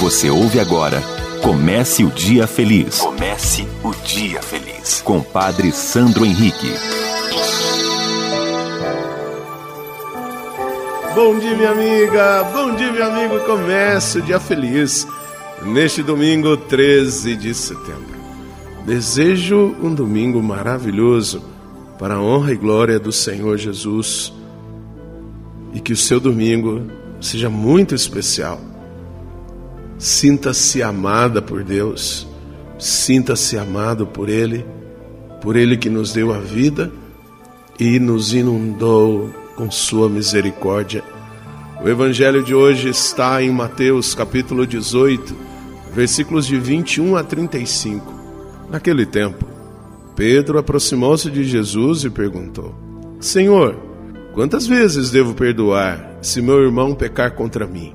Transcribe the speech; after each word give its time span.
Você 0.00 0.28
ouve 0.28 0.60
agora 0.60 1.02
Comece 1.42 2.04
o 2.04 2.10
Dia 2.10 2.46
Feliz. 2.46 2.98
Comece 2.98 3.66
o 3.84 3.94
Dia 4.04 4.42
Feliz. 4.42 5.00
Com 5.02 5.22
Padre 5.22 5.70
Sandro 5.70 6.24
Henrique. 6.24 6.72
Bom 11.14 11.38
dia, 11.38 11.56
minha 11.56 11.70
amiga. 11.70 12.42
Bom 12.52 12.74
dia, 12.74 12.90
meu 12.90 13.06
amigo. 13.06 13.38
Comece 13.46 14.18
o 14.18 14.22
Dia 14.22 14.40
Feliz. 14.40 15.06
Neste 15.62 16.02
domingo 16.02 16.56
13 16.56 17.36
de 17.36 17.54
setembro. 17.54 18.16
Desejo 18.84 19.76
um 19.80 19.94
domingo 19.94 20.42
maravilhoso 20.42 21.44
para 21.98 22.16
a 22.16 22.20
honra 22.20 22.52
e 22.52 22.56
glória 22.56 22.98
do 22.98 23.12
Senhor 23.12 23.56
Jesus. 23.56 24.32
E 25.72 25.78
que 25.78 25.92
o 25.92 25.96
seu 25.96 26.18
domingo 26.18 26.82
seja 27.20 27.48
muito 27.48 27.94
especial 27.94 28.60
Sinta-se 29.98 30.82
amada 30.82 31.40
por 31.40 31.64
Deus, 31.64 32.28
sinta-se 32.78 33.56
amado 33.56 34.06
por 34.06 34.28
Ele, 34.28 34.66
por 35.40 35.56
Ele 35.56 35.74
que 35.74 35.88
nos 35.88 36.12
deu 36.12 36.34
a 36.34 36.38
vida 36.38 36.92
e 37.80 37.98
nos 37.98 38.34
inundou 38.34 39.30
com 39.56 39.70
Sua 39.70 40.06
misericórdia. 40.06 41.02
O 41.82 41.88
Evangelho 41.88 42.42
de 42.42 42.54
hoje 42.54 42.90
está 42.90 43.42
em 43.42 43.50
Mateus 43.50 44.14
capítulo 44.14 44.66
18, 44.66 45.34
versículos 45.94 46.46
de 46.46 46.58
21 46.58 47.16
a 47.16 47.24
35. 47.24 48.12
Naquele 48.70 49.06
tempo, 49.06 49.46
Pedro 50.14 50.58
aproximou-se 50.58 51.30
de 51.30 51.42
Jesus 51.42 52.04
e 52.04 52.10
perguntou: 52.10 52.74
Senhor, 53.18 53.76
quantas 54.34 54.66
vezes 54.66 55.10
devo 55.10 55.32
perdoar 55.32 56.18
se 56.20 56.42
meu 56.42 56.62
irmão 56.62 56.94
pecar 56.94 57.34
contra 57.34 57.66
mim? 57.66 57.94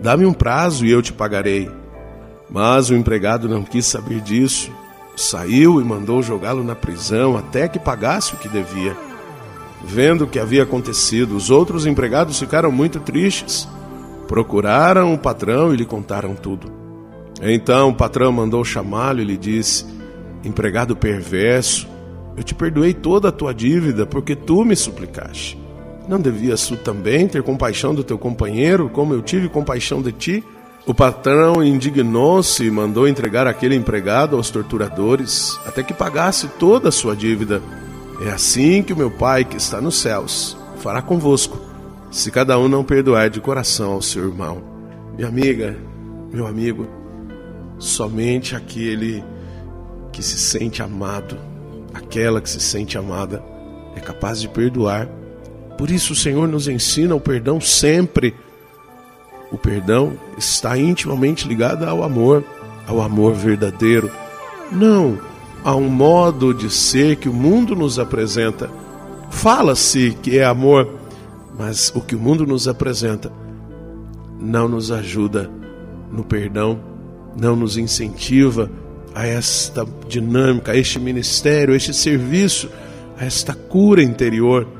Dá-me 0.00 0.24
um 0.24 0.32
prazo 0.32 0.86
e 0.86 0.90
eu 0.90 1.02
te 1.02 1.12
pagarei. 1.12 1.70
Mas 2.50 2.88
o 2.88 2.94
empregado 2.94 3.48
não 3.48 3.62
quis 3.62 3.86
saber 3.86 4.20
disso. 4.20 4.70
Saiu 5.16 5.80
e 5.80 5.84
mandou 5.84 6.22
jogá-lo 6.22 6.62
na 6.62 6.74
prisão 6.74 7.36
até 7.36 7.68
que 7.68 7.78
pagasse 7.78 8.34
o 8.34 8.36
que 8.36 8.48
devia. 8.48 8.96
Vendo 9.84 10.24
o 10.24 10.26
que 10.26 10.38
havia 10.38 10.62
acontecido, 10.62 11.36
os 11.36 11.50
outros 11.50 11.86
empregados 11.86 12.38
ficaram 12.38 12.70
muito 12.70 13.00
tristes. 13.00 13.68
Procuraram 14.26 15.12
o 15.12 15.18
patrão 15.18 15.72
e 15.72 15.76
lhe 15.76 15.84
contaram 15.84 16.34
tudo. 16.34 16.70
Então 17.42 17.90
o 17.90 17.94
patrão 17.94 18.30
mandou 18.32 18.64
chamá-lo 18.64 19.20
e 19.20 19.24
lhe 19.24 19.36
disse: 19.36 19.84
Empregado 20.44 20.96
perverso, 20.96 21.88
eu 22.36 22.42
te 22.42 22.54
perdoei 22.54 22.94
toda 22.94 23.28
a 23.28 23.32
tua 23.32 23.52
dívida 23.52 24.06
porque 24.06 24.36
tu 24.36 24.64
me 24.64 24.76
suplicaste. 24.76 25.67
Não 26.08 26.18
devias 26.18 26.66
tu 26.66 26.74
também 26.74 27.28
ter 27.28 27.42
compaixão 27.42 27.94
do 27.94 28.02
teu 28.02 28.16
companheiro, 28.16 28.88
como 28.88 29.12
eu 29.12 29.20
tive 29.20 29.46
compaixão 29.46 30.00
de 30.00 30.10
ti? 30.10 30.44
O 30.86 30.94
patrão 30.94 31.62
indignou-se 31.62 32.64
e 32.64 32.70
mandou 32.70 33.06
entregar 33.06 33.46
aquele 33.46 33.74
empregado 33.74 34.34
aos 34.34 34.48
torturadores, 34.48 35.60
até 35.66 35.82
que 35.82 35.92
pagasse 35.92 36.48
toda 36.58 36.88
a 36.88 36.92
sua 36.92 37.14
dívida. 37.14 37.60
É 38.24 38.30
assim 38.30 38.82
que 38.82 38.94
o 38.94 38.96
meu 38.96 39.10
Pai, 39.10 39.44
que 39.44 39.58
está 39.58 39.82
nos 39.82 40.00
céus, 40.00 40.56
fará 40.78 41.02
convosco, 41.02 41.60
se 42.10 42.30
cada 42.30 42.58
um 42.58 42.68
não 42.68 42.82
perdoar 42.82 43.28
de 43.28 43.38
coração 43.38 43.92
ao 43.92 44.02
seu 44.02 44.28
irmão. 44.28 44.62
Minha 45.14 45.28
amiga, 45.28 45.76
meu 46.32 46.46
amigo, 46.46 46.88
somente 47.78 48.56
aquele 48.56 49.22
que 50.10 50.22
se 50.22 50.38
sente 50.38 50.82
amado, 50.82 51.36
aquela 51.92 52.40
que 52.40 52.48
se 52.48 52.60
sente 52.60 52.96
amada, 52.96 53.44
é 53.94 54.00
capaz 54.00 54.40
de 54.40 54.48
perdoar 54.48 55.06
por 55.78 55.92
isso 55.92 56.12
o 56.12 56.16
Senhor 56.16 56.48
nos 56.48 56.66
ensina 56.66 57.14
o 57.14 57.20
perdão 57.20 57.60
sempre. 57.60 58.34
O 59.52 59.56
perdão 59.56 60.14
está 60.36 60.76
intimamente 60.76 61.46
ligado 61.46 61.84
ao 61.84 62.02
amor, 62.02 62.44
ao 62.86 63.00
amor 63.00 63.32
verdadeiro, 63.34 64.10
não 64.72 65.18
a 65.64 65.74
um 65.76 65.88
modo 65.88 66.52
de 66.52 66.68
ser 66.68 67.16
que 67.16 67.28
o 67.28 67.32
mundo 67.32 67.76
nos 67.76 67.96
apresenta. 67.98 68.68
Fala-se 69.30 70.16
que 70.20 70.36
é 70.36 70.44
amor, 70.44 70.88
mas 71.56 71.92
o 71.94 72.00
que 72.00 72.16
o 72.16 72.18
mundo 72.18 72.44
nos 72.44 72.66
apresenta 72.66 73.32
não 74.40 74.68
nos 74.68 74.90
ajuda 74.90 75.48
no 76.10 76.24
perdão, 76.24 76.80
não 77.40 77.54
nos 77.54 77.76
incentiva 77.76 78.68
a 79.14 79.26
esta 79.26 79.86
dinâmica, 80.08 80.72
a 80.72 80.76
este 80.76 80.98
ministério, 80.98 81.72
a 81.72 81.76
este 81.76 81.94
serviço, 81.94 82.68
a 83.16 83.24
esta 83.24 83.54
cura 83.54 84.02
interior 84.02 84.77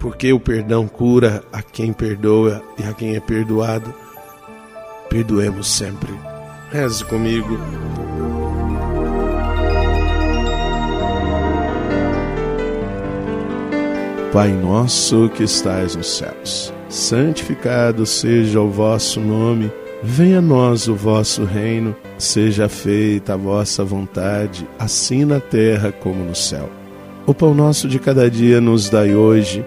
porque 0.00 0.32
o 0.32 0.40
perdão 0.40 0.88
cura 0.88 1.44
a 1.52 1.62
quem 1.62 1.92
perdoa 1.92 2.62
e 2.78 2.82
a 2.82 2.94
quem 2.94 3.14
é 3.14 3.20
perdoado. 3.20 3.94
Perdoemos 5.10 5.68
sempre. 5.68 6.10
Reze 6.72 7.04
comigo. 7.04 7.58
Pai 14.32 14.48
nosso 14.48 15.28
que 15.28 15.42
estais 15.42 15.96
nos 15.96 16.16
céus, 16.16 16.72
santificado 16.88 18.06
seja 18.06 18.60
o 18.60 18.70
vosso 18.70 19.18
nome, 19.18 19.72
venha 20.04 20.38
a 20.38 20.40
nós 20.40 20.86
o 20.86 20.94
vosso 20.94 21.44
reino, 21.44 21.96
seja 22.16 22.68
feita 22.68 23.34
a 23.34 23.36
vossa 23.36 23.84
vontade, 23.84 24.68
assim 24.78 25.24
na 25.24 25.40
terra 25.40 25.90
como 25.90 26.24
no 26.24 26.34
céu. 26.36 26.70
O 27.26 27.34
pão 27.34 27.52
nosso 27.52 27.88
de 27.88 27.98
cada 27.98 28.30
dia 28.30 28.60
nos 28.60 28.88
dai 28.88 29.16
hoje 29.16 29.66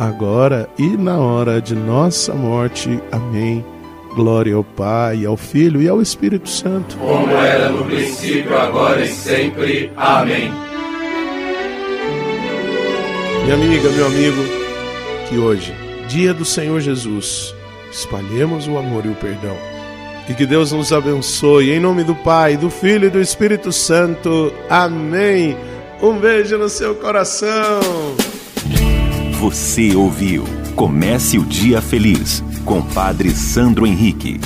agora 0.00 0.66
e 0.78 0.96
na 0.96 1.18
hora 1.18 1.60
de 1.60 1.74
nossa 1.74 2.34
morte. 2.34 2.98
Amém. 3.12 3.64
Glória 4.16 4.56
ao 4.56 4.64
Pai, 4.64 5.24
ao 5.24 5.36
Filho 5.36 5.80
e 5.80 5.88
ao 5.88 6.00
Espírito 6.00 6.48
Santo. 6.48 6.96
Como 6.96 7.30
era 7.30 7.68
no 7.68 7.84
princípio, 7.84 8.56
agora 8.58 9.04
e 9.04 9.08
sempre. 9.08 9.92
Amém. 9.96 10.50
Minha 13.44 13.54
amiga, 13.54 13.90
meu 13.90 14.06
amigo, 14.06 14.42
que 15.28 15.36
hoje, 15.36 15.72
dia 16.08 16.32
do 16.32 16.44
Senhor 16.44 16.80
Jesus, 16.80 17.54
espalhemos 17.92 18.66
o 18.66 18.78
amor 18.78 19.04
e 19.04 19.10
o 19.10 19.14
perdão. 19.14 19.56
E 20.28 20.34
que 20.34 20.46
Deus 20.46 20.72
nos 20.72 20.92
abençoe, 20.92 21.72
em 21.72 21.80
nome 21.80 22.04
do 22.04 22.14
Pai, 22.14 22.56
do 22.56 22.70
Filho 22.70 23.06
e 23.06 23.10
do 23.10 23.20
Espírito 23.20 23.72
Santo. 23.72 24.52
Amém. 24.68 25.56
Um 26.02 26.18
beijo 26.18 26.56
no 26.56 26.68
seu 26.68 26.94
coração. 26.94 27.80
Você 29.40 29.96
ouviu 29.96 30.44
Comece 30.76 31.38
o 31.38 31.46
Dia 31.46 31.80
Feliz 31.80 32.44
com 32.62 32.82
Padre 32.82 33.30
Sandro 33.30 33.86
Henrique. 33.86 34.38